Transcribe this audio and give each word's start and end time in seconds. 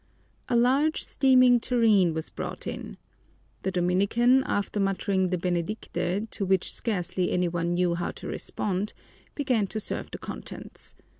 A 0.49 0.55
large 0.55 1.03
steaming 1.03 1.59
tureen 1.59 2.15
was 2.15 2.31
brought 2.31 2.65
in. 2.65 2.97
The 3.61 3.69
Dominican, 3.69 4.43
after 4.45 4.79
muttering 4.79 5.29
the 5.29 5.37
benedicite, 5.37 6.31
to 6.31 6.43
which 6.43 6.73
scarcely 6.73 7.29
any 7.29 7.47
one 7.47 7.75
knew 7.75 7.93
how 7.93 8.09
to 8.13 8.25
respond, 8.27 8.93
began 9.35 9.67
to 9.67 9.79
serve 9.79 10.09
the 10.09 10.17
contents. 10.17 10.95